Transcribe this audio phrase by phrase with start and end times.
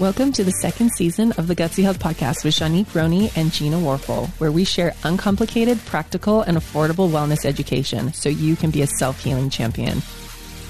[0.00, 3.76] Welcome to the second season of the Gutsy Health Podcast with Shanique Roney and Gina
[3.76, 8.86] Warfel, where we share uncomplicated, practical, and affordable wellness education so you can be a
[8.86, 9.98] self healing champion.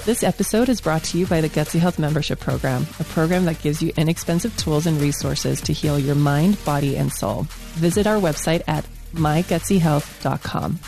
[0.04, 3.62] This episode is brought to you by the Gutsy Health Membership Program, a program that
[3.62, 7.46] gives you inexpensive tools and resources to heal your mind, body, and soul.
[7.74, 8.84] Visit our website at
[9.14, 10.80] mygutsyhealth.com.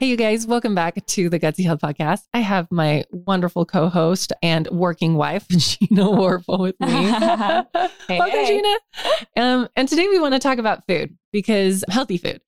[0.00, 2.20] Hey, you guys, welcome back to the Gutsy Health Podcast.
[2.32, 6.86] I have my wonderful co host and working wife, Gina Warfel, with me.
[8.06, 8.46] hey, welcome, hey.
[8.46, 8.76] Gina.
[9.36, 12.40] Um, and today we want to talk about food because healthy food,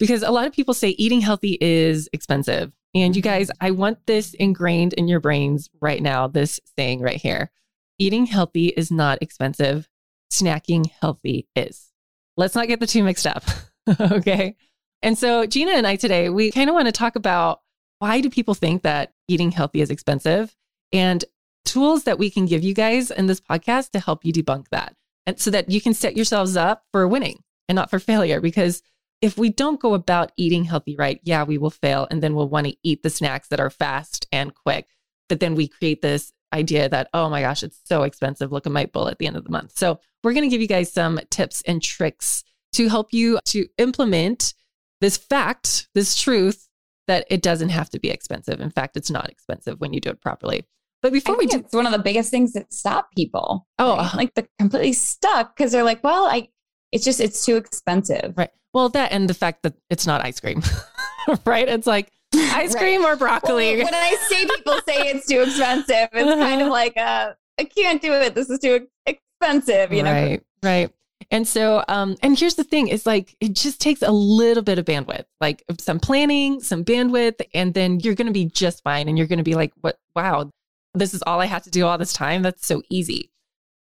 [0.00, 2.72] because a lot of people say eating healthy is expensive.
[2.96, 7.20] And you guys, I want this ingrained in your brains right now this saying right
[7.20, 7.52] here
[8.00, 9.88] eating healthy is not expensive,
[10.32, 11.92] snacking healthy is.
[12.36, 13.44] Let's not get the two mixed up.
[14.00, 14.56] okay.
[15.02, 17.60] And so Gina and I today, we kind of want to talk about
[17.98, 20.54] why do people think that eating healthy is expensive
[20.92, 21.24] and
[21.64, 24.94] tools that we can give you guys in this podcast to help you debunk that.
[25.26, 28.40] And so that you can set yourselves up for winning and not for failure.
[28.40, 28.82] Because
[29.20, 32.06] if we don't go about eating healthy right, yeah, we will fail.
[32.10, 34.86] And then we'll want to eat the snacks that are fast and quick.
[35.28, 38.52] But then we create this idea that, oh my gosh, it's so expensive.
[38.52, 39.76] Look at my bill at the end of the month.
[39.76, 43.66] So we're going to give you guys some tips and tricks to help you to
[43.76, 44.54] implement
[45.00, 46.68] this fact, this truth
[47.06, 48.60] that it doesn't have to be expensive.
[48.60, 50.66] In fact, it's not expensive when you do it properly.
[51.00, 53.66] But before we do, it's one of the biggest things that stop people.
[53.78, 54.12] Oh, right?
[54.12, 56.48] uh- like they're completely stuck because they're like, well, I,
[56.92, 58.34] it's just, it's too expensive.
[58.36, 58.50] right?
[58.74, 60.60] Well, that and the fact that it's not ice cream,
[61.46, 61.68] right?
[61.68, 62.76] It's like ice Right.
[62.82, 63.76] cream or Well, broccoli.
[63.82, 68.02] when I say people say it's too expensive, it's kind of like, uh, I can't
[68.02, 68.34] do it.
[68.34, 70.12] This is too expensive, you know?
[70.12, 70.90] right, right.
[71.30, 74.78] And so, um, and here's the thing: is like it just takes a little bit
[74.78, 79.08] of bandwidth, like some planning, some bandwidth, and then you're going to be just fine.
[79.08, 79.98] And you're going to be like, "What?
[80.16, 80.50] Wow,
[80.94, 82.42] this is all I have to do all this time.
[82.42, 83.30] That's so easy."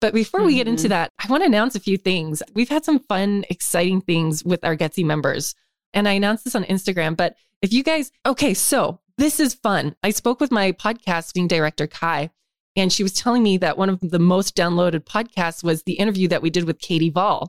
[0.01, 0.91] But before we get into Mhm.
[0.91, 2.43] that, I want to announce a few things.
[2.55, 5.55] We've had some fun, exciting things with our Gutsy members,
[5.93, 7.17] and I announced this on Instagram.
[7.17, 9.97] But if you guys, okay, so this is fun.
[10.03, 12.31] I spoke with my podcasting director, Kai,
[12.77, 16.29] and she was telling me that one of the most downloaded podcasts was the interview
[16.29, 17.49] that we did with Katie Vall,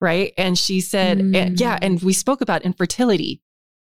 [0.00, 0.32] right?
[0.36, 1.36] And she said, Mm.
[1.36, 3.40] and- yeah, and we spoke about infertility.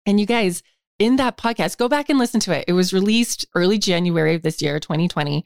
[0.07, 0.63] And you guys,
[0.99, 2.65] in that podcast, go back and listen to it.
[2.69, 5.45] It was released early January of this year, 2020.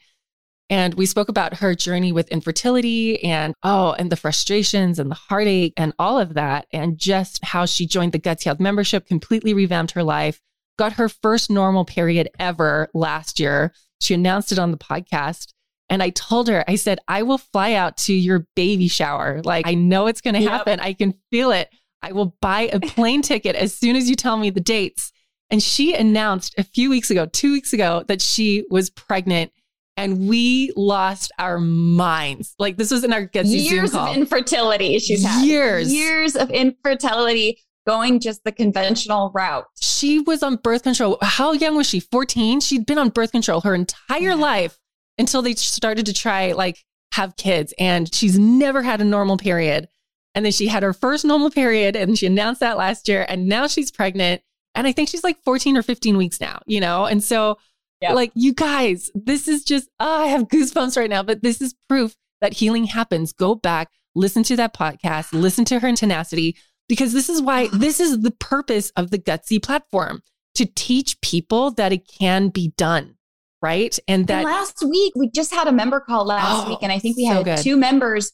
[0.69, 5.15] And we spoke about her journey with infertility and, oh, and the frustrations and the
[5.15, 6.67] heartache and all of that.
[6.73, 10.41] And just how she joined the Gutsy Health membership, completely revamped her life,
[10.77, 13.73] got her first normal period ever last year.
[14.01, 15.53] She announced it on the podcast.
[15.89, 19.41] And I told her, I said, I will fly out to your baby shower.
[19.45, 20.51] Like, I know it's going to Yep.
[20.51, 20.81] happen.
[20.81, 21.71] I can feel it.
[22.03, 25.13] I will buy a plane ticket as soon as you tell me the dates.
[25.49, 29.53] And she announced a few weeks ago, two weeks ago, that she was pregnant.
[29.97, 32.55] And we lost our minds.
[32.59, 34.11] Like, this was in our Zoom Years call.
[34.11, 35.47] of infertility she's had.
[35.47, 35.93] Years.
[35.95, 39.67] Years of infertility going just the conventional route.
[39.81, 41.19] she was on birth control.
[41.23, 42.01] How young was she?
[42.01, 42.61] 14?
[42.61, 44.35] She'd been on birth control her entire Yeah.
[44.35, 44.79] life
[45.19, 49.89] until they started to try like have kids and she's never had a normal period.
[50.35, 53.47] And then she had her first normal period and she announced that last year and
[53.49, 54.43] now she's pregnant
[54.75, 57.07] and I think she's like 14 or 15 weeks now, you know?
[57.07, 57.57] And so
[58.03, 58.15] Yep.
[58.15, 61.75] like you guys, this is just oh, I have goosebumps right now, but this is
[61.89, 63.33] proof that healing happens.
[63.33, 66.57] Go back, listen to that podcast, listen to her tenacity
[66.89, 70.23] because this is why this is the purpose of the gutsy platform
[70.55, 73.15] to teach people that it can be done
[73.63, 73.99] right?
[74.07, 76.93] And And that last week, we just had a member call last Oh, week, and
[76.93, 78.31] I think we had two members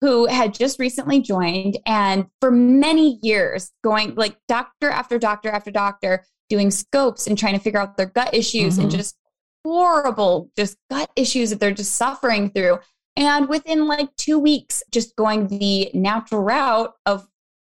[0.00, 5.70] who had just recently joined and for many years going like doctor after doctor after
[5.70, 8.96] doctor doing scopes and trying to figure out their gut issues and Mhm.
[8.96, 9.16] just
[9.64, 12.78] horrible just gut issues that they're just suffering through.
[13.16, 17.26] And within like two weeks just going the natural route of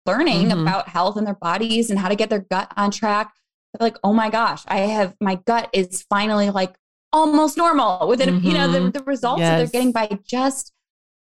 [0.07, 0.61] learning Mhm.
[0.61, 3.33] about health and their bodies and how to get their gut on track
[3.73, 6.75] they're like oh my gosh i have my gut is finally like
[7.13, 8.93] almost normal within you know the, Mhm.
[8.93, 10.71] the results that they're getting by just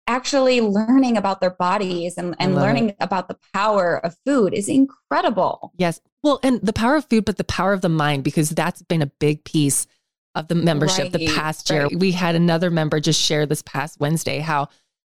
[0.08, 4.68] actually learning about their bodies and, and love learning about the power of food is
[4.70, 8.50] incredible yes well and the power of food but the power of the mind because
[8.52, 9.88] that's been a big piece
[10.36, 12.00] of the membership the past year right.
[12.00, 14.68] we had another member just share this past wednesday how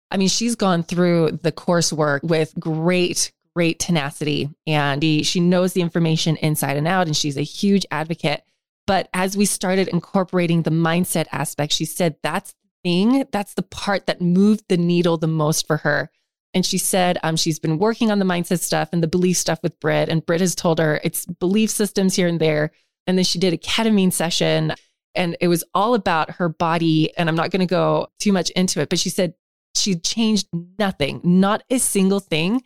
[0.09, 5.81] i mean she's gone through the coursework with great great tenacity and she, knows the
[5.81, 8.43] information inside and out and she's a huge advocate
[8.87, 13.63] but as we started incorporating the mindset aspect she said that's the thing that's the
[13.63, 16.09] part that moved the needle the most for her
[16.53, 19.59] and she said um, she's been working on the mindset stuff and the belief stuff
[19.63, 20.09] with Britt.
[20.09, 22.71] And Britt has told her it's belief systems here and there.
[23.07, 24.73] And then she did a ketamine session
[25.15, 27.15] And it was all about her body.
[27.17, 29.33] And I'm not going to go too much into it, but she said
[29.75, 30.47] she changed
[30.77, 32.61] nothing, not a single thing.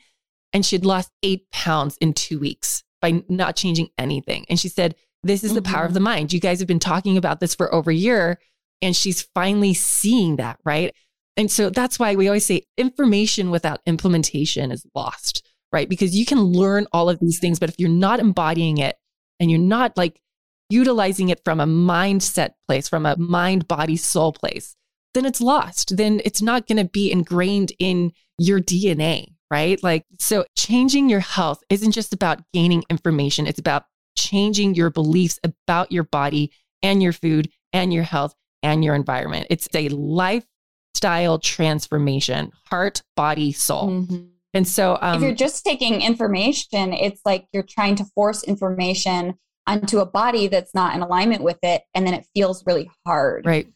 [0.55, 4.45] And she'd lost eight pounds in two weeks by not changing anything.
[4.49, 5.55] And she said, This is mm-hmm.
[5.55, 5.95] the power of mm-hmm.
[5.95, 6.31] the mind.
[6.33, 8.39] You guys have been talking about this for over a year.
[8.81, 10.95] And she's finally seeing that, right?
[11.35, 15.89] And so that's why we always say information without implementation is lost, right?
[15.89, 18.95] Because you can learn all of these things, but if you're not embodying it
[19.41, 20.21] and you're not like
[20.69, 24.77] utilizing it from a mindset place, from a mind, body, soul place,
[25.13, 25.97] then it's lost.
[25.97, 29.81] Then it's not going to be ingrained in your DNA, right?
[29.83, 33.85] Like, so changing your health isn't just about gaining information, it's about
[34.17, 36.51] changing your beliefs about your body
[36.81, 38.33] and your food and your health
[38.63, 39.47] and your environment.
[39.49, 43.89] It's a lifestyle transformation, heart, body, soul.
[43.89, 44.25] Mm-hmm.
[44.53, 49.37] And so, um, if you're just taking information, it's like you're trying to force information
[49.67, 51.81] onto a body that's not in alignment with it.
[51.93, 53.45] And then it feels really hard.
[53.45, 53.67] Right.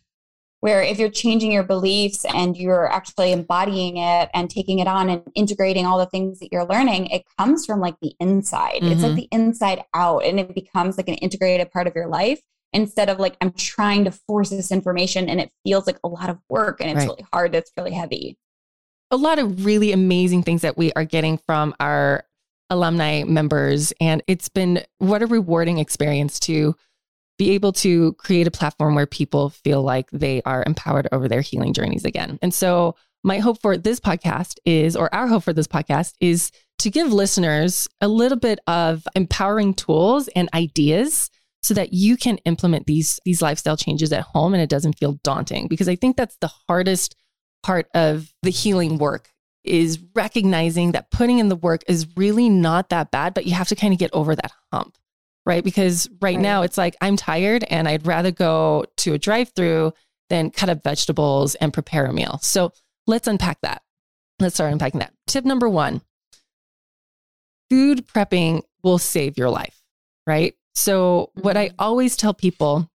[0.62, 5.10] Where if you're changing your beliefs and you're actually embodying it and taking it on
[5.10, 8.82] and integrating all the things that you're learning, it comes from like the inside.
[8.82, 8.92] Mm-hmm.
[8.92, 9.20] It's like mm-hmm.
[9.20, 12.42] the inside out and it becomes like an integrated part of your life
[12.74, 16.30] instead of like, I'm trying to force this information and it feels like a lot
[16.30, 17.08] of work and it's right.
[17.08, 17.56] really hard.
[17.56, 18.38] It's really heavy.
[19.12, 22.26] A lot of really amazing things that we are getting from our
[22.70, 23.94] alumni members.
[24.00, 26.76] And it's been what a rewarding experience to
[27.40, 31.42] be able to create a platform where people feel like they are empowered over their
[31.42, 32.38] healing journeys again.
[32.44, 36.52] And so, my hope for this podcast is, or our hope for this podcast is
[36.78, 41.30] to give listeners a little bit of empowering tools and ideas
[41.62, 45.20] so that you can implement these these lifestyle changes at home and it doesn't feel
[45.24, 47.16] daunting because I think that's the hardest
[47.64, 49.30] part of the healing work
[49.66, 53.68] is recognizing that putting in the work is really not that bad but you have
[53.68, 54.96] to kind of get over that hump
[55.46, 55.64] right?
[55.64, 59.50] Because right, right, now it's like I'm tired and I'd rather go to a drive
[59.56, 59.94] through
[60.30, 62.40] than cut up vegetables and prepare a meal.
[62.42, 62.72] So
[63.08, 63.82] let's unpack that.
[64.40, 65.14] Let's start unpacking that.
[65.28, 66.02] Tip number one
[67.70, 69.82] food prepping will save your life,
[70.26, 70.56] right?
[70.76, 71.76] So, what I mm-hmm.
[71.80, 72.90] always tell people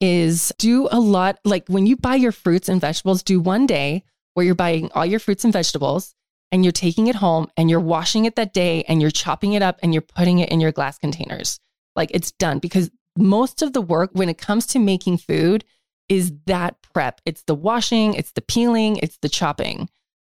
[0.00, 4.04] is do a lot, like when you buy your fruits and vegetables, do one day
[4.34, 6.14] where you're buying all your fruits and vegetables
[6.52, 9.62] and you're taking it home and you're washing it that day and you're chopping it
[9.62, 11.58] up and you're putting it in your glass containers.
[11.96, 15.64] Like it's done because most of the work when it comes to making food
[16.08, 17.20] is that prep.
[17.24, 19.88] It's the washing, it's the peeling, it's the chopping.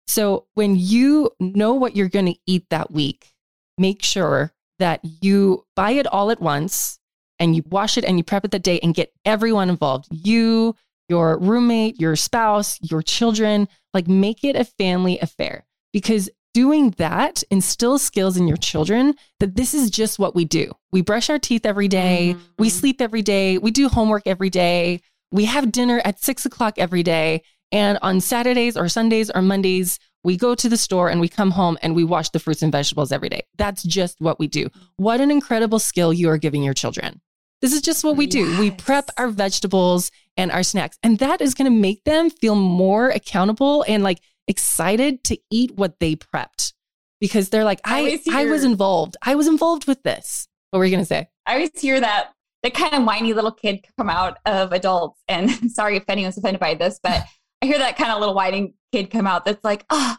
[0.07, 3.33] So when you know what you're going to eat that week,
[3.79, 6.99] make sure that you buy it all at once
[7.39, 10.07] and you wash it and you prep it the day and get everyone involved.
[10.11, 10.75] You,
[11.09, 17.43] your roommate, your spouse, your children, like make it a family affair because doing that
[17.51, 20.73] instills skills in your children that this is just what we do.
[20.93, 22.45] We brush our teeth every day, mm-hmm.
[22.59, 25.01] we sleep every day, we do homework every day,
[25.31, 27.43] we have dinner at six o'clock every day.
[27.73, 31.53] And on Saturdays or Sundays or Mondays, we go to the store and we come
[31.53, 33.43] home and we wash the fruits and vegetables every day.
[33.57, 34.69] That's just what we do.
[34.97, 37.21] What an incredible skill you are giving your children.
[37.61, 38.41] This is just what we do.
[38.41, 38.59] Yes.
[38.59, 42.55] We prep our vegetables and our snacks, and that is going to make them feel
[42.55, 44.21] more accountable and like
[44.51, 46.75] excited to eat what they prepped
[47.21, 49.17] because they're like, I, I, I was involved.
[49.23, 50.49] I was involved with this.
[50.71, 51.29] What were you going to say?
[51.47, 55.21] I always hear that the kind of whiny little kid come out of adults.
[55.29, 57.25] And sorry if anyone's offended by this, but
[57.63, 60.17] I hear that kind of little whining kid come out that's like, oh,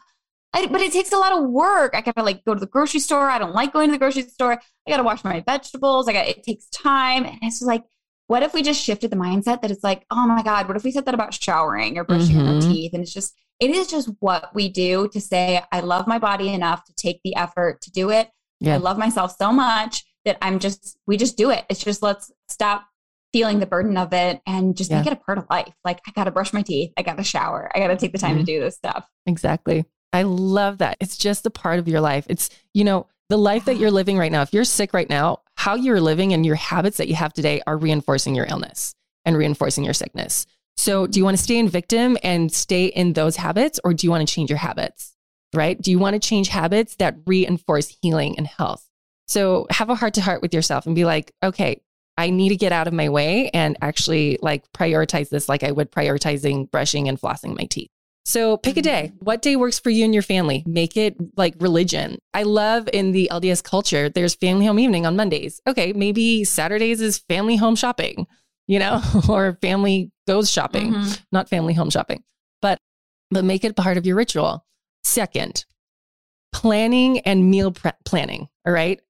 [0.53, 1.93] I, but it takes a lot of work.
[1.95, 3.29] I gotta like go to the grocery store.
[3.29, 4.53] I don't like going to the grocery store.
[4.53, 6.07] I gotta wash my vegetables.
[6.07, 7.25] I got it takes time.
[7.25, 7.83] And it's just like,
[8.27, 10.83] what if we just shifted the mindset that it's like, oh my God, what if
[10.83, 12.55] we said that about showering or brushing mm-hmm.
[12.55, 12.93] our teeth?
[12.93, 16.51] And it's just it is just what we do to say, I love my body
[16.51, 18.27] enough to take the effort to do it.
[18.59, 18.73] Yeah.
[18.73, 21.65] I love myself so much that I'm just, we just do it.
[21.69, 22.85] It's just let's stop
[23.31, 24.97] feeling the burden of it and just yeah.
[24.97, 25.73] make it a part of life.
[25.85, 26.91] Like, I got to brush my teeth.
[26.97, 27.71] I got to shower.
[27.73, 28.45] I got to take the time mm-hmm.
[28.45, 29.07] to do this stuff.
[29.27, 29.85] Exactly.
[30.11, 30.97] I love that.
[30.99, 32.25] It's just a part of your life.
[32.29, 34.41] It's, you know, the life that you're living right now.
[34.41, 37.61] If you're sick right now, how you're living and your habits that you have today
[37.65, 40.45] are reinforcing your illness and reinforcing your sickness.
[40.77, 44.07] So, do you want to stay in victim and stay in those habits, or do
[44.07, 45.15] you want to change your habits?
[45.53, 45.79] Right?
[45.79, 48.87] Do you want to change habits that reinforce healing and health?
[49.27, 51.81] So, have a heart to heart with yourself and be like, okay,
[52.17, 55.71] I need to get out of my way and actually like prioritize this like I
[55.71, 57.89] would prioritizing brushing and flossing my teeth.
[58.23, 59.11] So pick a day.
[59.13, 59.25] Mm-hmm.
[59.25, 60.63] What day works for you and your family?
[60.67, 62.19] Make it like religion.
[62.33, 65.59] I love in the LDS culture, there's family home evening on Mondays.
[65.65, 68.27] Okay, maybe Saturdays is family home shopping
[68.67, 71.23] you know, or family goes shopping, mm-hmm.
[71.31, 72.23] not family home shopping.
[72.61, 72.77] But
[73.29, 74.65] but make it part of your ritual.
[75.03, 75.65] Second,
[76.53, 79.01] planning and meal pre- planning, all right?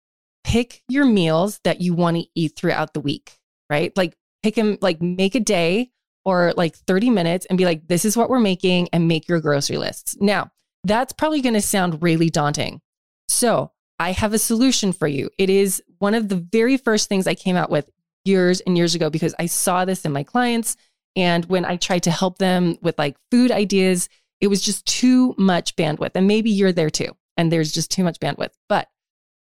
[0.43, 3.37] Pick your meals that you want to eat throughout the week,
[3.69, 3.95] right?
[3.95, 5.91] Like pick them, like make a day
[6.25, 9.39] or like 30 minutes and be like, this is what we're making and make your
[9.39, 10.15] grocery lists.
[10.19, 10.51] Now,
[10.83, 12.81] that's probably going to sound really daunting.
[13.27, 15.29] So I have a solution for you.
[15.37, 17.89] It is one of the very first things I came out with
[18.25, 20.75] years and years ago because I saw this in my clients.
[21.15, 24.09] And when I tried to help them with like food ideas,
[24.39, 26.11] it was just too much bandwidth.
[26.15, 27.15] And maybe you're there too.
[27.37, 28.51] And there's just too much bandwidth.
[28.69, 28.87] But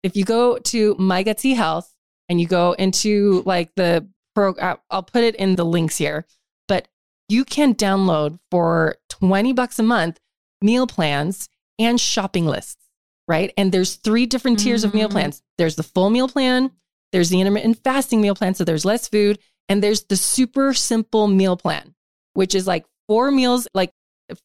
[0.03, 1.93] if you go to My Gutsy Health
[2.27, 4.53] and you go into like the pro,
[4.89, 6.25] I'll put it in the links here,
[6.67, 6.87] but
[7.29, 10.19] you can download for 20 bucks a month
[10.61, 11.49] meal plans
[11.79, 12.89] and shopping lists,
[13.27, 13.53] right?
[13.57, 14.87] And there's three different tiers mm-hmm.
[14.89, 15.11] of meal mm.
[15.11, 15.43] plans.
[15.57, 16.71] There's the full meal plan,
[17.13, 19.39] there's the intermittent fasting meal plan, so there's less food,
[19.69, 21.95] and there's the super simple meal plan,
[22.33, 23.91] which is like four meals, like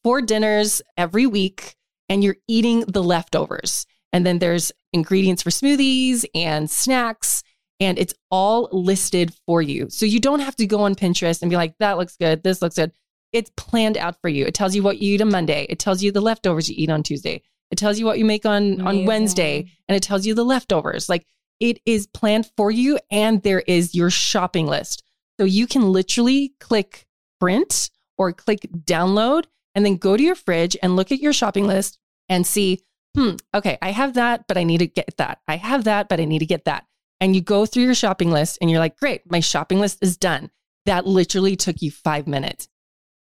[0.03, 1.75] four dinners every week,
[2.07, 3.85] and you're eating the leftovers.
[4.13, 7.43] And then there's ingredients for smoothies and snacks,
[7.79, 9.89] and it's all listed for you.
[9.89, 12.61] So you don't have to go on Pinterest and be like, that looks good, this
[12.61, 12.91] looks good.
[13.33, 14.45] It's planned out for you.
[14.45, 16.89] It tells you what you eat on Monday, it tells you the leftovers you eat
[16.89, 20.33] on Tuesday, it tells you what you make on, on Wednesday, and it tells you
[20.33, 21.09] the leftovers.
[21.09, 21.25] Like
[21.59, 25.03] it is planned for you, and there is your shopping list.
[25.39, 27.05] So you can literally click
[27.39, 31.67] print or click download and then go to your fridge and look at your shopping
[31.67, 31.97] list
[32.27, 32.83] and see
[33.15, 35.39] hmm, okay, I have that, but I need to get that.
[35.47, 36.85] I have that, but I need to get that.
[37.19, 40.17] And you go through your shopping list and you're like, great, my shopping list is
[40.17, 40.51] done.
[40.85, 42.69] That literally took you five minutes.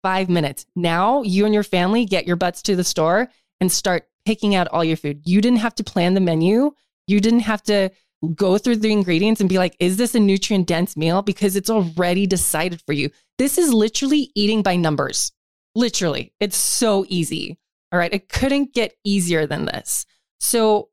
[0.02, 0.66] Five minutes.
[0.74, 3.28] Now you and your family get your butts to the store
[3.60, 5.22] and start picking out all your food.
[5.24, 6.72] You didn't have to plan the menu.
[7.06, 7.90] You didn't have to
[8.30, 11.22] go through the ingredients and be like, is this a nutrient dense meal?
[11.22, 13.10] Because it's already decided for you.
[13.38, 15.32] This is literally eating by numbers.
[15.74, 16.32] Literally.
[16.40, 17.58] It's so easy.
[17.92, 18.12] All right.
[18.12, 20.06] It couldn't get easier than this.
[20.40, 20.90] So,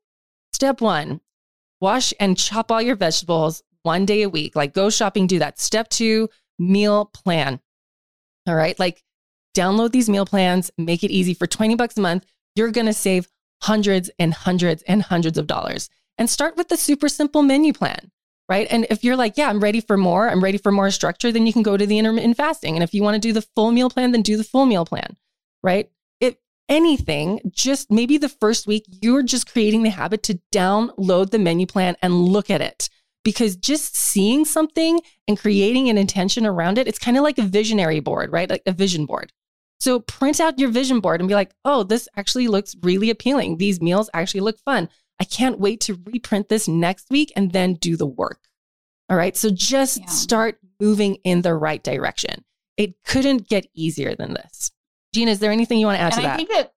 [0.52, 1.20] step one,
[1.80, 4.56] wash and chop all your vegetables one day a week.
[4.56, 5.58] Like go shopping, do that.
[5.58, 7.60] Step two, meal plan.
[8.46, 8.78] All right.
[8.78, 9.02] Like
[9.54, 12.24] download these meal plans, make it easy for 20 bucks a month.
[12.54, 13.28] You're going to save
[13.62, 15.88] hundreds and hundreds and hundreds of dollars.
[16.18, 18.10] And start with the super simple menu plan,
[18.48, 18.66] right?
[18.70, 21.46] And if you're like, yeah, I'm ready for more, I'm ready for more structure, then
[21.46, 22.74] you can go to the intermittent fasting.
[22.74, 24.84] And if you want to do the full meal plan, then do the full meal
[24.84, 25.16] plan,
[25.62, 25.90] right?
[26.20, 26.36] If
[26.68, 31.66] anything, just maybe the first week, you're just creating the habit to download the menu
[31.66, 32.88] plan and look at it.
[33.24, 37.42] Because just seeing something and creating an intention around it, it's kind of like a
[37.42, 38.50] visionary board, right?
[38.50, 39.32] Like a vision board.
[39.78, 43.56] So print out your vision board and be like, oh, this actually looks really appealing.
[43.56, 44.88] These meals actually look fun.
[45.22, 48.40] I can't wait to reprint this next week and then do the work.
[49.08, 49.36] All right.
[49.36, 50.06] So just yeah.
[50.06, 52.44] start moving in the right direction.
[52.76, 54.72] It couldn't get easier than this.
[55.14, 56.36] Gina, is there anything you want to add and to that?
[56.38, 56.72] Think that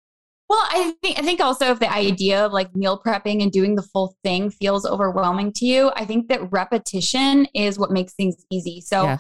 [0.48, 3.74] well, I think I think also if the idea of like meal prepping and doing
[3.74, 8.36] the full thing feels overwhelming to you, I think that repetition is what makes things
[8.52, 8.80] easy.
[8.80, 9.18] So yeah.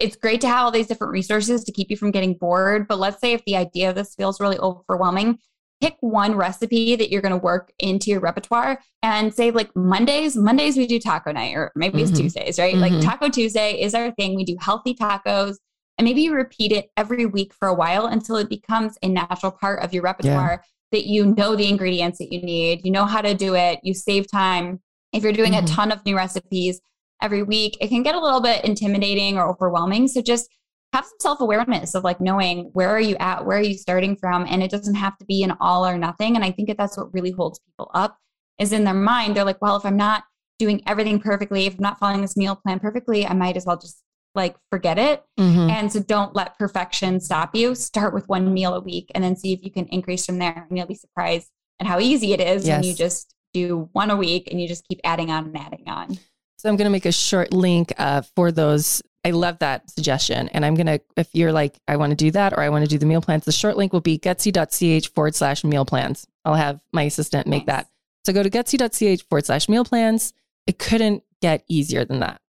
[0.00, 2.88] it's great to have all these different resources to keep you from getting bored.
[2.88, 5.38] But let's say if the idea of this feels really overwhelming,
[5.80, 10.36] pick one recipe that you're going to work into your repertoire and say like Mondays,
[10.36, 12.08] Mondays we do taco night or maybe mm-hmm.
[12.08, 12.74] it's Tuesdays, right?
[12.74, 12.94] Mm-hmm.
[12.94, 14.34] Like Taco Tuesday is our thing.
[14.34, 15.56] We do healthy tacos.
[15.98, 19.52] And maybe you repeat it every week for a while until it becomes a natural
[19.52, 20.98] part of your repertoire yeah.
[20.98, 23.94] that you know the ingredients that you need, you know how to do it, you
[23.94, 24.80] save time.
[25.12, 25.64] If you're doing mm-hmm.
[25.64, 26.80] a ton of new recipes
[27.22, 30.08] every week, it can get a little bit intimidating or overwhelming.
[30.08, 30.50] So just
[30.96, 34.46] have some self-awareness of like knowing where are you at, where are you starting from,
[34.48, 36.36] and it doesn't have to be an all or nothing.
[36.36, 38.18] And I think that that's what really holds people up
[38.58, 39.36] is in their mind.
[39.36, 40.24] They're like, well, if I'm not
[40.58, 43.76] doing everything perfectly, if I'm not following this meal plan perfectly, I might as well
[43.76, 44.02] just
[44.34, 45.22] like forget it.
[45.38, 45.70] Mm-hmm.
[45.70, 47.74] And so don't let perfection stop you.
[47.74, 50.66] Start with one meal a week and then see if you can increase from there.
[50.68, 52.76] And you'll be surprised at how easy it is yes.
[52.76, 55.84] when you just do one a week and you just keep adding on and adding
[55.86, 56.18] on.
[56.58, 59.02] So I'm going to make a short link uh, for those.
[59.26, 60.48] I love that suggestion.
[60.50, 62.84] And I'm going to, if you're like, I want to do that or I want
[62.84, 66.28] to do the meal plans, the short link will be gutsy.ch forward slash meal plans.
[66.44, 67.78] I'll have my assistant make nice.
[67.78, 67.90] that.
[68.24, 70.32] So go to gutsy.ch forward slash meal plans.
[70.68, 72.40] It couldn't get easier than that.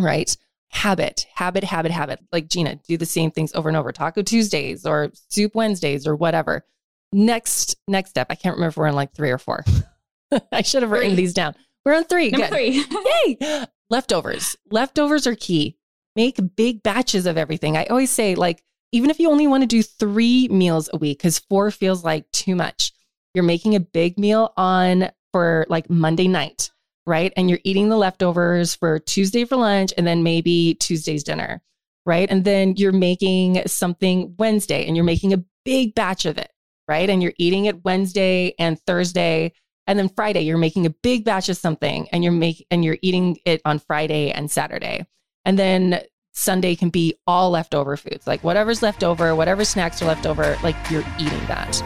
[0.00, 0.36] Right
[0.70, 2.20] habit, habit, habit, habit.
[2.32, 3.92] Like Gina, do the same things over and over.
[3.92, 6.64] Taco Tuesdays or soup Wednesdays or whatever.
[7.12, 8.28] Next, next step.
[8.30, 9.64] I can't remember if we're on like three or four.
[10.52, 11.16] I should have written three.
[11.16, 11.54] these down.
[11.84, 12.30] We're on three.
[12.30, 12.54] Number Good.
[12.54, 13.36] three.
[13.40, 13.66] Yay.
[13.90, 14.56] Leftovers.
[14.70, 15.76] Leftovers are key.
[16.16, 17.76] Make big batches of everything.
[17.76, 18.62] I always say, like,
[18.92, 22.30] even if you only want to do three meals a week, because four feels like
[22.32, 22.92] too much,
[23.34, 26.70] you're making a big meal on for like Monday night
[27.06, 27.32] right?
[27.36, 31.62] And you're eating the leftovers for Tuesday for lunch and then maybe Tuesday's dinner,
[32.06, 32.30] right?
[32.30, 36.50] And then you're making something Wednesday and you're making a big batch of it,
[36.88, 37.10] right?
[37.10, 39.52] And you're eating it Wednesday and Thursday
[39.86, 42.98] and then Friday you're making a big batch of something and you're making and you're
[43.02, 45.06] eating it on Friday and Saturday.
[45.44, 48.26] And then Sunday can be all leftover foods.
[48.26, 51.82] Like whatever's left over, whatever snacks are left over, like you're eating that.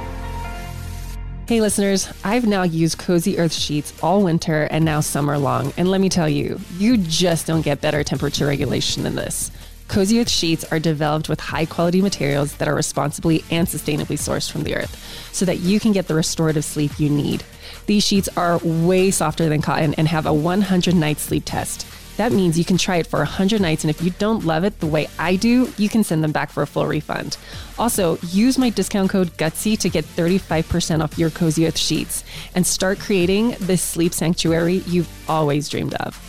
[1.47, 5.75] Hey, listeners, I've now used Cozy Earth sheets all winter and now summer long.
[5.77, 9.51] And let me tell you, you just don't get better temperature regulation than this.
[9.87, 14.51] Cozy Earth sheets are developed with high quality materials that are responsibly and sustainably sourced
[14.51, 14.97] from the earth
[15.33, 17.45] so that you can get the restorative sleep you need.
[17.87, 21.87] These sheets are way softer than cotton and have a 100 night sleep test.
[22.17, 24.79] That means you can try it for 100 nights, and if you don't love it
[24.79, 27.37] the way I do, you can send them back for a full refund.
[27.77, 32.23] Also, use my discount code GUTSY to get 35% off your Cozy Earth sheets
[32.55, 36.21] and start creating the sleep sanctuary you've always dreamed of.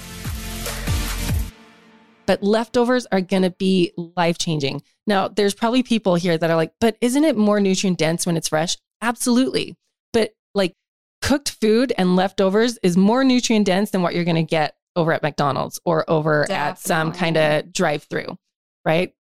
[2.26, 4.82] But leftovers are going to be life changing.
[5.06, 8.38] Now, there's probably people here that are like, but isn't it more nutrient dense when
[8.38, 8.78] it's fresh?
[9.04, 9.76] Absolutely.
[10.12, 10.74] But like
[11.22, 15.12] cooked food and leftovers is more nutrient dense than what you're going to get over
[15.12, 16.70] at McDonald's or over Definitely.
[16.70, 18.38] at some kind of drive through,
[18.84, 19.14] right?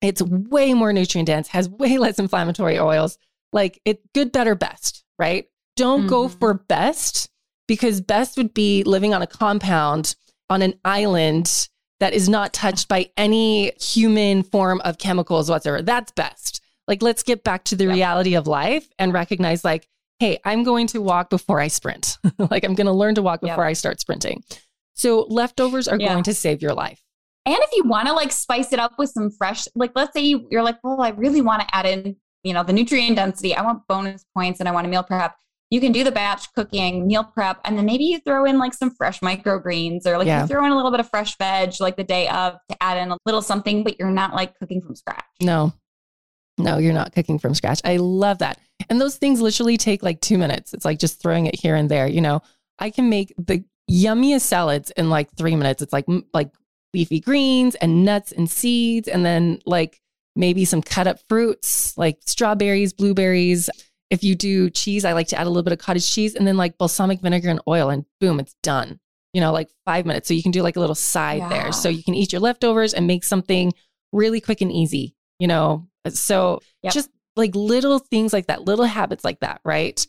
[0.00, 3.18] It's way more nutrient dense, has way less inflammatory oils.
[3.52, 5.46] Like it good, better, best, right?
[5.76, 6.08] Don't mm-hmm.
[6.08, 7.30] go for best
[7.66, 10.16] because best would be living on a compound
[10.50, 11.68] on an island
[12.00, 15.82] that is not touched by any human form of chemicals whatsoever.
[15.82, 16.60] That's best.
[16.86, 17.94] Like let's get back to the yep.
[17.94, 22.18] reality of life and recognize like, hey, I'm going to walk before I sprint.
[22.38, 23.70] like I'm going to learn to walk before yep.
[23.70, 24.42] I start sprinting.
[24.94, 26.12] So leftovers are yeah.
[26.12, 27.00] going to save your life.
[27.46, 30.22] And if you want to like spice it up with some fresh, like let's say
[30.22, 33.54] you, you're like, well, I really want to add in, you know, the nutrient density.
[33.54, 35.36] I want bonus points and I want to meal prep.
[35.70, 38.72] You can do the batch cooking, meal prep, and then maybe you throw in like
[38.72, 40.42] some fresh microgreens or like yeah.
[40.42, 42.96] you throw in a little bit of fresh veg like the day of to add
[42.96, 45.24] in a little something, but you're not like cooking from scratch.
[45.42, 45.72] No,
[46.58, 47.80] no, you're not cooking from scratch.
[47.84, 48.58] I love that.
[48.88, 50.72] And those things literally take like two minutes.
[50.72, 52.06] It's like just throwing it here and there.
[52.06, 52.42] You know,
[52.78, 55.82] I can make the yummiest salads in like three minutes.
[55.82, 56.50] It's like like
[56.92, 60.00] leafy greens and nuts and seeds, and then like
[60.36, 63.70] maybe some cut up fruits like strawberries, blueberries.
[64.10, 66.46] If you do cheese, I like to add a little bit of cottage cheese and
[66.46, 69.00] then like balsamic vinegar and oil, and boom, it's done.
[69.32, 70.28] You know, like five minutes.
[70.28, 71.48] So you can do like a little side yeah.
[71.48, 71.72] there.
[71.72, 73.72] So you can eat your leftovers and make something
[74.12, 75.88] really quick and easy, you know?
[76.08, 76.92] So yep.
[76.92, 80.06] just like little things like that, little habits like that, right?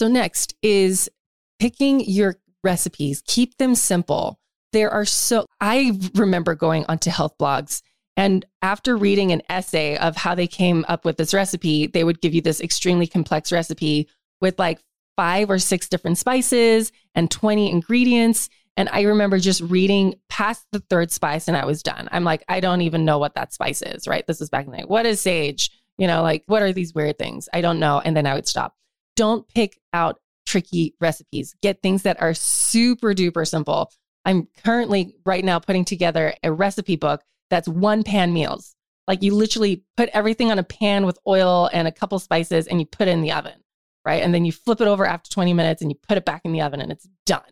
[0.00, 1.10] So next is
[1.58, 4.38] picking your recipes, keep them simple.
[4.72, 7.82] There are so, I remember going onto health blogs
[8.20, 12.20] and after reading an essay of how they came up with this recipe, they would
[12.20, 14.10] give you this extremely complex recipe
[14.42, 14.78] with like
[15.16, 18.50] five or six different spices and 20 ingredients.
[18.76, 22.10] And I remember just reading past the third spice and I was done.
[22.12, 24.26] I'm like, I don't even know what that spice is, right?
[24.26, 24.84] This is back in the day.
[24.84, 25.70] What is sage?
[25.96, 27.48] You know, like, what are these weird things?
[27.54, 28.02] I don't know.
[28.04, 28.74] And then I would stop.
[29.16, 30.18] Don't pick out
[30.50, 31.54] tricky recipes.
[31.62, 33.92] Get things that are super duper simple.
[34.24, 38.74] I'm currently right now putting together a recipe book that's one pan meals.
[39.06, 42.80] Like you literally put everything on a pan with oil and a couple spices and
[42.80, 43.62] you put it in the oven,
[44.04, 44.22] right?
[44.22, 46.52] And then you flip it over after 20 minutes and you put it back in
[46.52, 47.42] the oven and it's done,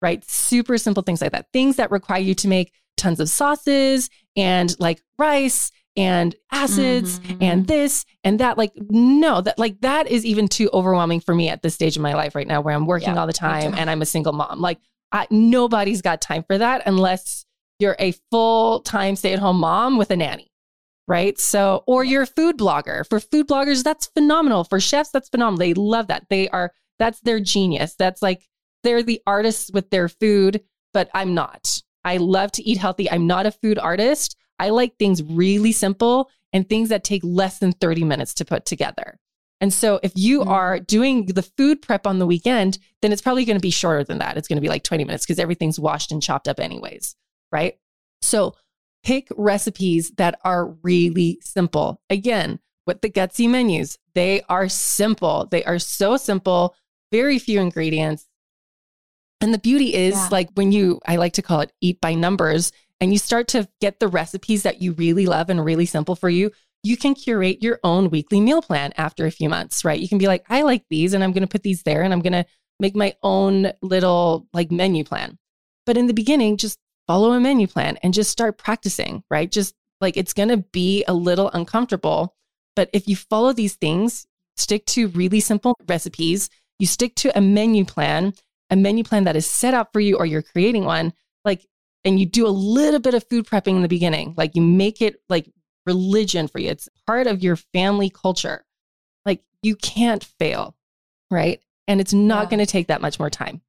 [0.00, 0.24] right?
[0.28, 1.46] Super simple things like that.
[1.52, 7.42] Things that require you to make tons of sauces and like rice and acids mm-hmm.
[7.42, 11.48] and this and that like no that like that is even too overwhelming for me
[11.48, 13.74] at this stage of my life right now where i'm working yeah, all the time
[13.76, 14.60] and i'm a single mom.
[14.60, 14.78] Like
[15.10, 17.44] I, nobody's got time for that unless
[17.78, 20.46] you're a full-time stay-at-home mom with a nanny
[21.06, 21.38] right?
[21.38, 23.08] So or you're a food blogger.
[23.08, 24.64] For food bloggers that's phenomenal.
[24.64, 25.58] For chefs that's phenomenal.
[25.58, 26.26] They love that.
[26.28, 27.94] They are that's their genius.
[27.94, 28.46] That's like
[28.82, 33.26] they're the artists with their food but i'm not i love to eat healthy i'm
[33.26, 37.72] not a food artist I like things really simple and things that take less than
[37.72, 39.18] 30 minutes to put together.
[39.60, 40.50] And so if you mm-hmm.
[40.50, 44.04] are doing the food prep on the weekend, then it's probably going to be shorter
[44.04, 44.36] than that.
[44.36, 47.16] It's going to be like 20 minutes because everything's washed and chopped up anyways,
[47.50, 47.76] right?
[48.22, 48.54] So
[49.04, 52.00] pick recipes that are really simple.
[52.08, 55.46] Again, with the gutsy menus, they are simple.
[55.50, 56.74] They are so simple,
[57.12, 58.27] very few ingredients.
[59.40, 60.28] And the beauty is yeah.
[60.30, 63.68] like when you, I like to call it eat by numbers, and you start to
[63.80, 66.50] get the recipes that you really love and really simple for you,
[66.82, 70.00] you can curate your own weekly meal plan after a few months, right?
[70.00, 72.12] You can be like, I like these and I'm going to put these there and
[72.12, 72.46] I'm going to
[72.80, 75.38] make my own little like menu plan.
[75.86, 79.50] But in the beginning, just follow a menu plan and just start practicing, right?
[79.50, 82.36] Just like it's going to be a little uncomfortable.
[82.76, 86.48] But if you follow these things, stick to really simple recipes,
[86.78, 88.34] you stick to a menu plan,
[88.70, 91.12] a menu plan that is set up for you or you're creating one,
[91.44, 91.66] like
[92.04, 95.02] and you do a little bit of food prepping in the beginning, like you make
[95.02, 95.50] it like
[95.86, 96.70] religion for you.
[96.70, 98.64] It's part of your family culture.
[99.24, 100.76] Like you can't fail,
[101.30, 101.60] right?
[101.86, 102.50] And it's not yeah.
[102.50, 103.62] going to take that much more time.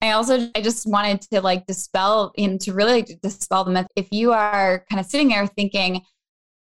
[0.00, 3.88] I also I just wanted to like dispel and to really dispel the myth.
[3.96, 6.02] If you are kind of sitting there thinking,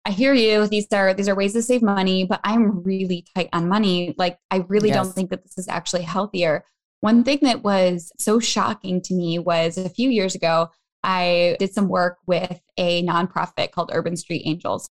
[0.05, 3.49] I hear you, these are these are ways to save money, but I'm really tight
[3.53, 4.15] on money.
[4.19, 4.97] Like I really yes.
[4.97, 6.65] don't think that this is actually healthier.
[7.03, 10.71] One thing that was so shocking to me was a few years ago,
[11.03, 14.89] I did some work with a nonprofit called Urban Street Angels.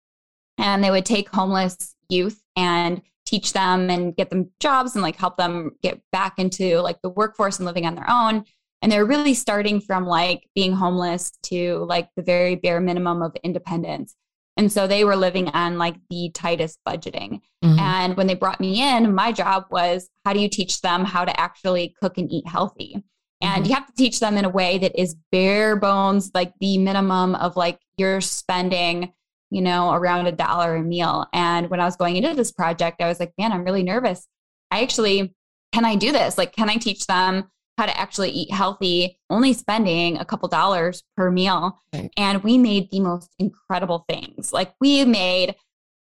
[0.57, 5.15] And they would take homeless youth and teach them and get them jobs and like
[5.15, 8.43] help them get back into like the workforce and living on their own
[8.81, 13.35] and they're really starting from like being homeless to like the very bare minimum of
[13.43, 14.15] independence
[14.57, 17.79] and so they were living on like the tightest budgeting mm-hmm.
[17.79, 21.25] and when they brought me in my job was how do you teach them how
[21.25, 23.03] to actually cook and eat healthy
[23.41, 23.69] and mm-hmm.
[23.69, 27.35] you have to teach them in a way that is bare bones like the minimum
[27.35, 29.13] of like you're spending
[29.51, 31.27] you know, around a dollar a meal.
[31.33, 34.25] And when I was going into this project, I was like, man, I'm really nervous.
[34.71, 35.35] I actually,
[35.73, 36.37] can I do this?
[36.37, 41.03] Like, can I teach them how to actually eat healthy, only spending a couple dollars
[41.15, 41.79] per meal?
[41.93, 42.11] Right.
[42.17, 44.53] And we made the most incredible things.
[44.53, 45.55] Like, we made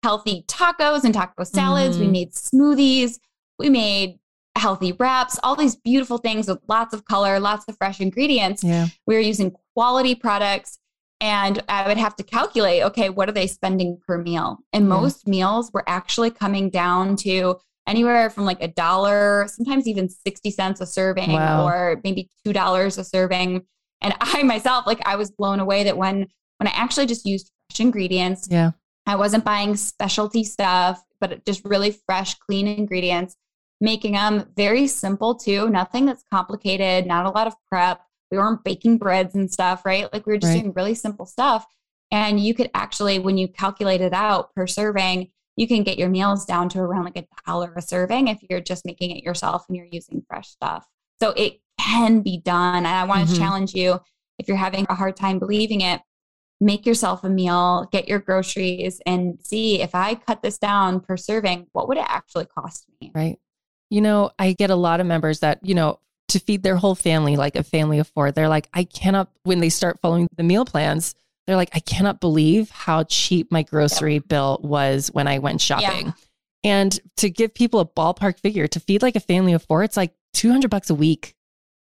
[0.03, 2.07] healthy tacos and taco salads, mm-hmm.
[2.07, 3.19] we made smoothies,
[3.59, 4.19] we made
[4.57, 8.63] healthy wraps, all these beautiful things with lots of color, lots of fresh ingredients.
[8.63, 8.87] Yeah.
[9.07, 10.79] We were using quality products
[11.21, 14.59] and I would have to calculate, okay, what are they spending per meal?
[14.73, 14.89] And mm.
[14.89, 17.57] most meals were actually coming down to
[17.89, 21.67] anywhere from like a dollar, sometimes even 60 cents a serving, wow.
[21.67, 23.67] or maybe $2 a serving.
[24.01, 26.27] And I myself, like, I was blown away that when
[26.59, 28.73] when I actually just used fresh ingredients, yeah,
[29.07, 33.37] I wasn't buying specialty stuff, but just really fresh, clean ingredients,
[33.81, 38.65] making them very simple too, nothing that's complicated, not a lot of prep we weren't
[38.65, 40.13] baking breads and stuff, right?
[40.13, 40.61] Like we were just right.
[40.61, 41.67] doing really simple stuff.
[42.11, 46.09] And you could actually, when you calculate it out per serving, you can get your
[46.09, 49.65] meals down to around like a dollar a serving if you're just making it yourself
[49.69, 50.87] and you're using fresh stuff.
[51.21, 52.77] So it can be done.
[52.77, 53.35] And I want mm-hmm.
[53.35, 53.99] to challenge you
[54.39, 56.01] if you're having a hard time believing it,
[56.61, 61.17] make yourself a meal, get your groceries, and see if I cut this down per
[61.17, 63.11] serving, what would it actually cost me?
[63.13, 63.41] Right.
[63.91, 66.95] You know, I get a lot of members that, you know, to feed their whole
[66.95, 68.31] family, like a family of four.
[68.31, 71.17] They're like, I cannot, when they start following the meal plans,
[71.49, 74.29] they're like, I cannot believe how cheap my grocery yep.
[74.29, 76.09] bill was when I went shopping.
[76.09, 76.13] Yeah.
[76.63, 79.97] And to give people a ballpark figure to feed like a family of four, it's
[79.97, 81.35] like 200 bucks a week.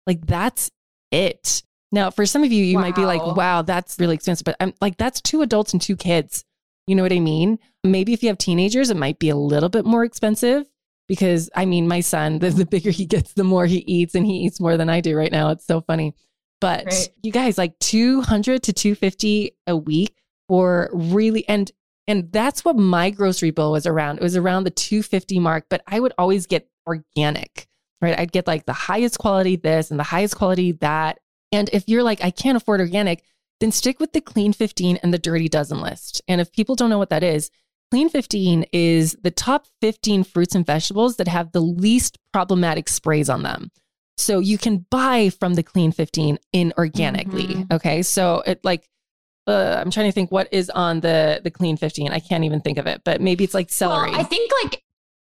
[0.07, 0.71] Like that's
[1.11, 1.61] it.
[1.91, 2.81] Now, for some of you, you wow.
[2.81, 4.45] might be like, wow, that's really expensive.
[4.45, 6.43] But I'm like, that's two adults and two kids.
[6.87, 7.59] You know what I mean?
[7.83, 10.67] Maybe if you have teenagers, it might be a little bit more expensive
[11.07, 14.25] because I mean, my son, the, the bigger he gets, the more he eats, and
[14.25, 15.51] he eats more than I do right now.
[15.51, 16.15] It's so funny.
[16.61, 17.09] But right.
[17.21, 20.15] you guys, like 200 to 250 a week
[20.47, 21.69] for really, and
[22.07, 24.17] and that's what my grocery bill was around.
[24.17, 27.67] It was around the 250 mark, but I would always get organic,
[28.01, 28.17] right?
[28.17, 31.19] I'd get like the highest quality this and the highest quality that.
[31.51, 33.23] And if you're like, I can't afford organic,
[33.59, 36.21] then stick with the clean 15 and the dirty dozen list.
[36.27, 37.51] And if people don't know what that is,
[37.91, 43.29] Clean 15 is the top 15 fruits and vegetables that have the least problematic sprays
[43.29, 43.69] on them.
[44.17, 47.47] So you can buy from the Clean 15 inorganically.
[47.47, 47.73] Mm-hmm.
[47.73, 48.01] Okay.
[48.03, 48.87] So it like,
[49.47, 52.11] uh, I'm trying to think what is on the the Clean 15.
[52.11, 54.11] I can't even think of it, but maybe it's like celery.
[54.11, 54.83] Well, I think like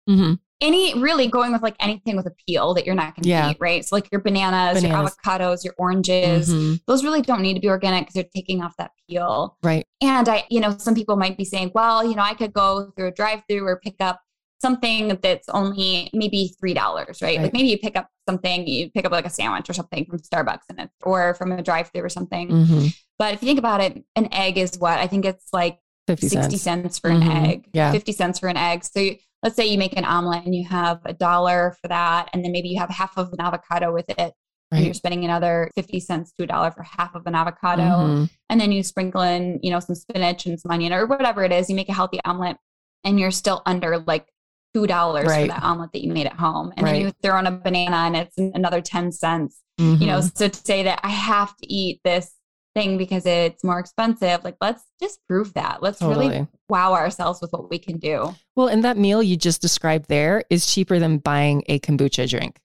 [0.09, 3.29] mm-hmm any really going with like anything with a peel that you're not going to
[3.29, 3.51] yeah.
[3.51, 3.85] eat, right?
[3.85, 6.77] So like your bananas, bananas, your avocados, your oranges, mm-hmm.
[6.87, 9.59] those really don't need to be organic because they're taking off that peel.
[9.63, 9.87] Right.
[10.03, 12.93] And I, you know, some people might be saying, well, you know, I could go
[12.97, 14.23] through a drive-through or pick up
[14.61, 17.37] something that's only maybe three dollars, right?
[17.37, 17.45] right?
[17.45, 20.19] Like maybe you pick up something, you pick up like a sandwich or something from
[20.19, 22.49] Starbucks and it's or from a drive-through or something.
[22.49, 22.87] Mm-hmm.
[23.19, 26.29] But if you think about it, an egg is what I think it's like 50
[26.29, 27.31] 60 cents, cents for mm-hmm.
[27.31, 27.69] an egg.
[27.73, 27.93] Yeah.
[27.93, 28.85] 50 cents for an egg.
[28.85, 32.31] So you, let's say you make an omelet and you have a dollar for that,
[32.33, 34.19] and then maybe you have half of an avocado with it.
[34.19, 34.79] Right.
[34.79, 37.83] And you're spending another 50 cents to a dollar for half of an avocado.
[37.83, 38.25] Mm-hmm.
[38.49, 41.53] And then you sprinkle in, you know, some spinach and some onion or whatever it
[41.53, 41.69] is.
[41.69, 42.57] You make a healthy omelet
[43.05, 44.27] and you're still under like
[44.75, 45.43] two dollars right.
[45.43, 46.73] for that omelet that you made at home.
[46.77, 46.93] And right.
[46.93, 49.61] then you throw in a banana and it's another 10 cents.
[49.81, 50.03] Mm-hmm.
[50.03, 50.37] You know, mm-hmm.
[50.37, 52.33] so to say that I have to eat this
[52.75, 54.45] thing because it's more expensive.
[54.45, 55.83] Like, let's just prove that.
[55.83, 56.29] Let's totally.
[56.29, 58.35] really wow ourselves with what we can do.
[58.57, 62.61] Well, and that meal you just described there is cheaper than buying a kombucha drink.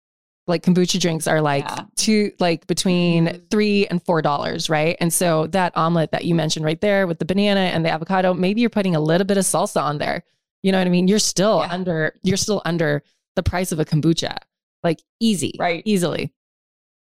[0.48, 1.84] Like kombucha drinks are like yeah.
[1.95, 3.38] two, like between mm-hmm.
[3.52, 4.98] three and four dollars, right?
[5.00, 8.34] And so that omelet that you mentioned right there with the banana and the avocado,
[8.34, 10.24] maybe you're putting a little bit of salsa on there.
[10.63, 11.08] You know what I mean?
[11.08, 11.74] You're still yeah.
[11.74, 13.04] under, you're still under
[13.36, 14.38] the price of a kombucha,
[14.84, 15.82] like easy, right?
[15.86, 16.34] Easily.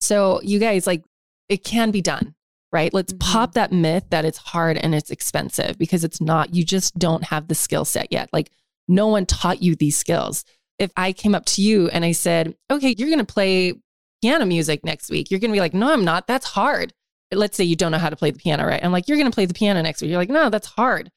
[0.00, 1.02] So you guys, like,
[1.48, 2.34] it can be done
[2.72, 2.92] right?
[2.92, 3.32] Let's mm-hmm.
[3.32, 6.54] pop that myth that it's hard and it's expensive because it's not.
[6.54, 8.28] You just don't have the skill set yet.
[8.32, 8.50] Like
[8.88, 10.44] no one taught you these skills.
[10.78, 13.74] If I came up to you and I said, okay, you're going to play
[14.22, 15.30] piano music next week.
[15.30, 16.26] You're going to be like, no, I'm not.
[16.26, 16.92] That's hard.
[17.32, 18.82] Let's say you don't know how to play the piano, right?
[18.82, 20.10] I'm like, you're going to play the piano next week.
[20.10, 21.10] You're like, no, that's hard.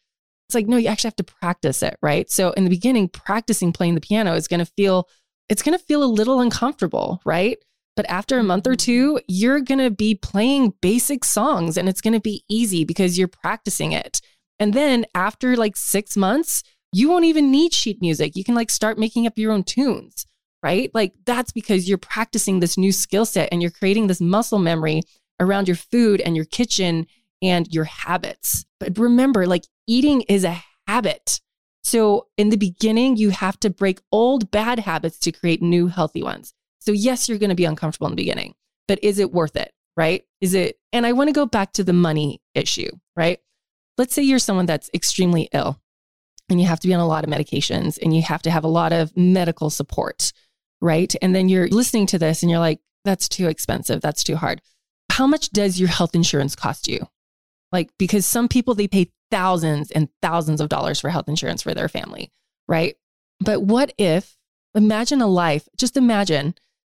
[0.51, 2.29] It's like, no, you actually have to practice it, right?
[2.29, 5.07] So in the beginning, practicing playing the piano is going to feel,
[5.47, 7.57] it's going to feel a little uncomfortable, right?
[7.95, 8.85] But after a month or mm-hmm.
[8.85, 13.17] two, you're going to be playing basic songs and it's going to be easy because
[13.17, 14.19] you're practicing it.
[14.59, 18.35] And then after like six months, you won't even need sheet music.
[18.35, 20.27] You can like start making up your own tunes,
[20.61, 20.91] right?
[20.93, 25.03] Like that's because you're practicing this new skill set and you're creating this muscle memory
[25.39, 27.07] around your food and your kitchen
[27.41, 28.65] and your habits.
[28.79, 31.41] But remember, like eating is a habit.
[31.83, 36.23] So in the beginning, you have to break old bad habits to create new healthy
[36.23, 36.53] ones.
[36.79, 38.55] So yes, you're going to be uncomfortable in the beginning,
[38.87, 39.71] but is it worth it?
[39.97, 40.23] Right?
[40.39, 40.79] Is it?
[40.93, 43.39] And I want to go back to the money issue, right?
[43.97, 45.81] Let's say you're someone that's extremely ill
[46.49, 48.63] and you have to be on a lot of medications and you have to have
[48.63, 50.31] a lot of medical support,
[50.81, 51.13] right?
[51.21, 54.01] And then you're listening to this and you're like, that's too expensive.
[54.01, 54.61] That's too hard.
[55.11, 57.07] How much does your health insurance cost you?
[57.71, 61.73] Like, because some people, they pay thousands and thousands of dollars for health insurance for
[61.73, 62.31] their family,
[62.67, 62.95] right?
[63.39, 64.37] But what if,
[64.75, 66.55] imagine a life, just imagine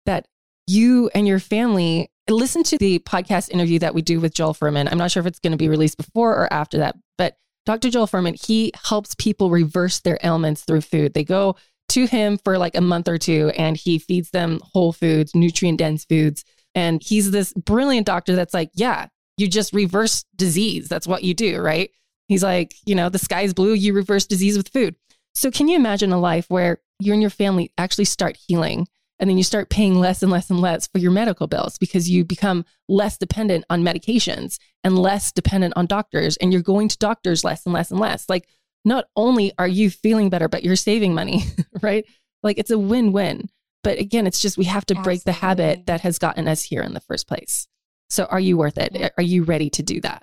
[0.07, 0.27] that
[0.67, 4.89] you and your family listen to the podcast interview that we do with Joel Fuhrman.
[4.91, 7.91] I'm not sure if it's going to be released before or after that, but Dr.
[7.91, 11.15] Joel Fuhrman, he helps people reverse their ailments through food.
[11.15, 11.57] They go
[11.91, 15.79] to him for like a month or two and he feeds them whole foods, nutrient
[15.79, 16.45] dense foods.
[16.75, 20.89] And he's this brilliant doctor that's like, yeah, you just reverse disease.
[20.89, 21.91] That's what you do, right?
[22.29, 24.97] He's like, you know, the sky's blue, you reverse disease with food.
[25.35, 28.87] So can you imagine a life where you and your family actually start healing
[29.19, 32.11] and then you start paying less and less and less for your medical bills because
[32.11, 36.99] you become less dependent on medications and less dependent on doctors and you're going to
[36.99, 38.29] doctors less and less and less.
[38.29, 38.49] Like
[38.85, 41.45] not only are you feeling better, but you're saving money,
[41.83, 42.05] right?
[42.43, 43.49] Like it's a win-win.
[43.85, 46.83] But again, it's just we have to break the habit that has gotten us here
[46.83, 47.67] in the first place.
[48.13, 49.15] So are you worth it?
[49.17, 50.23] Are you ready to do that?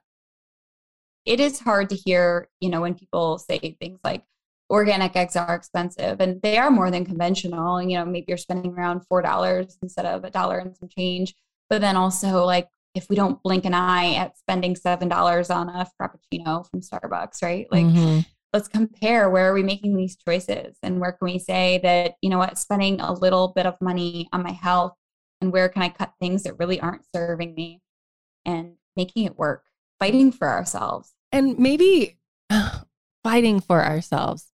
[1.25, 4.23] It is hard to hear, you know, when people say things like,
[4.69, 7.81] organic eggs are expensive and they are more than conventional.
[7.81, 11.33] You know, maybe you're spending around $4 instead of a dollar and some change.
[11.67, 15.87] But then also, like, if we don't blink an eye at spending $7 on a
[15.99, 17.65] Frappuccino from Starbucks, right?
[17.71, 18.19] Like, mm-hmm.
[18.53, 22.29] let's compare where are we making these choices and where can we say that, you
[22.29, 24.93] know what, spending a little bit of money on my health
[25.41, 27.81] and where can I cut things that really aren't serving me
[28.45, 29.65] and making it work,
[29.99, 31.13] fighting for ourselves.
[31.31, 32.17] And maybe
[33.23, 34.51] fighting for ourselves.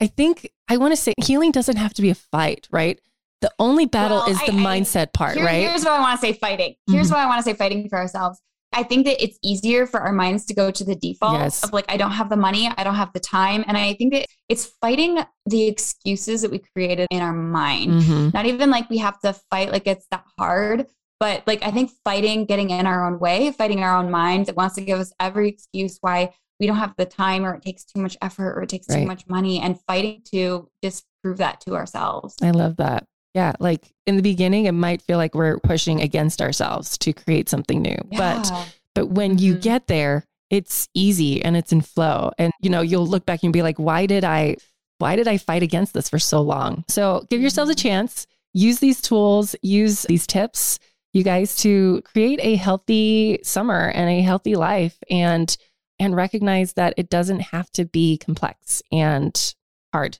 [0.00, 3.00] I think I want to say healing doesn't have to be a fight, right?
[3.40, 5.68] The only battle well, is the I, mindset I, part, here, right?
[5.68, 6.74] Here's what I want to say fighting.
[6.90, 7.14] Here's mm-hmm.
[7.14, 8.40] what I want to say fighting for ourselves.
[8.76, 11.64] I think that it's easier for our minds to go to the default yes.
[11.64, 13.64] of like, I don't have the money, I don't have the time.
[13.66, 18.02] And I think that it's fighting the excuses that we created in our mind.
[18.02, 18.28] Mm-hmm.
[18.34, 20.86] Not even like we have to fight like it's that hard,
[21.18, 24.56] but like I think fighting getting in our own way, fighting our own mind that
[24.56, 27.84] wants to give us every excuse why we don't have the time or it takes
[27.84, 29.00] too much effort or it takes right.
[29.00, 32.36] too much money and fighting to disprove that to ourselves.
[32.42, 33.06] I love that.
[33.36, 37.50] Yeah, like in the beginning it might feel like we're pushing against ourselves to create
[37.50, 37.98] something new.
[38.10, 38.42] Yeah.
[38.42, 39.44] But but when mm-hmm.
[39.44, 42.32] you get there, it's easy and it's in flow.
[42.38, 44.56] And you know, you'll look back and be like, why did I
[44.96, 46.84] why did I fight against this for so long?
[46.88, 47.88] So give yourselves a mm-hmm.
[47.88, 48.26] chance.
[48.54, 50.78] Use these tools, use these tips,
[51.12, 54.96] you guys, to create a healthy summer and a healthy life.
[55.10, 55.54] And
[55.98, 59.54] and recognize that it doesn't have to be complex and
[59.92, 60.18] hard.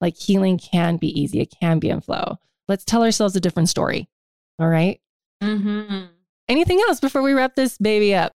[0.00, 2.38] Like healing can be easy, it can be in flow.
[2.72, 4.08] Let's tell ourselves a different story.
[4.58, 4.98] All right?
[5.42, 6.06] mm-hmm.
[6.48, 8.32] Anything else before we wrap this baby up?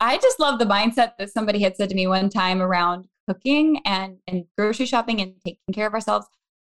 [0.00, 3.80] I just love the mindset that somebody had said to me one time around cooking
[3.86, 6.26] and, and grocery shopping and taking care of ourselves,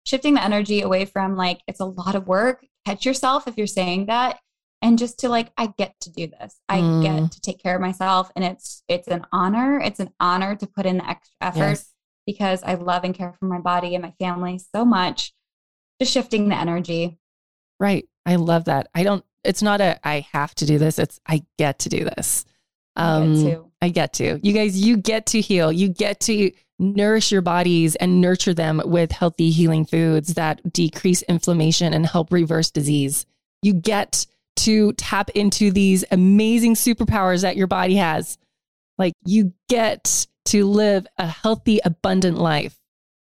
[0.04, 2.66] shifting the energy away from like, it's a lot of work.
[2.84, 4.40] Catch yourself if you're saying that
[4.82, 7.02] and just to like i get to do this i mm.
[7.02, 10.68] get to take care of myself and it's it's an honor it's an honor to
[10.68, 11.92] put in the extra effort yes.
[12.26, 15.32] because i love and care for my body and my family so much
[16.00, 17.18] just shifting the energy.
[17.80, 18.08] Right.
[18.26, 18.88] I love that.
[18.94, 22.04] I don't it's not a i have to do this it's i get to do
[22.04, 22.44] this.
[22.96, 24.40] Um I get to, I get to.
[24.42, 25.72] you guys you get to heal.
[25.72, 31.22] You get to nourish your bodies and nurture them with healthy healing foods that decrease
[31.22, 33.26] inflammation and help reverse disease.
[33.62, 38.38] You get to tap into these amazing superpowers that your body has.
[38.96, 42.76] Like you get to live a healthy, abundant life.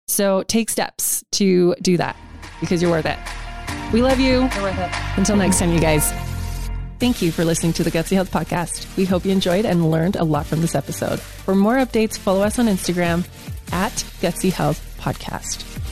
[0.09, 2.17] So take steps to do that
[2.61, 3.19] because you're worth it.
[3.92, 4.49] We love you.
[4.55, 4.90] You're worth it.
[5.19, 6.12] Until next time, you guys.
[6.99, 8.97] Thank you for listening to the Gutsy Health Podcast.
[8.97, 11.21] We hope you enjoyed and learned a lot from this episode.
[11.21, 13.27] For more updates, follow us on Instagram
[13.71, 15.86] at Gutsy Health Podcast.